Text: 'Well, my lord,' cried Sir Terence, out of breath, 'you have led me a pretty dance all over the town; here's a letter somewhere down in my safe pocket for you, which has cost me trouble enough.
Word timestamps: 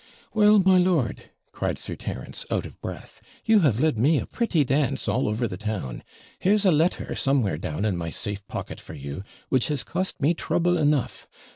'Well, 0.33 0.57
my 0.57 0.79
lord,' 0.79 1.25
cried 1.51 1.77
Sir 1.77 1.95
Terence, 1.95 2.43
out 2.49 2.65
of 2.65 2.81
breath, 2.81 3.21
'you 3.45 3.59
have 3.59 3.79
led 3.79 3.99
me 3.99 4.17
a 4.17 4.25
pretty 4.25 4.63
dance 4.63 5.07
all 5.07 5.27
over 5.27 5.47
the 5.47 5.57
town; 5.57 6.01
here's 6.39 6.65
a 6.65 6.71
letter 6.71 7.13
somewhere 7.13 7.59
down 7.59 7.85
in 7.85 7.95
my 7.97 8.09
safe 8.09 8.47
pocket 8.47 8.79
for 8.79 8.95
you, 8.95 9.23
which 9.49 9.67
has 9.67 9.83
cost 9.83 10.19
me 10.19 10.33
trouble 10.33 10.75
enough. 10.75 11.27